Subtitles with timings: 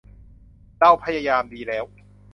[0.79, 1.85] เราพยายามดีแล้ว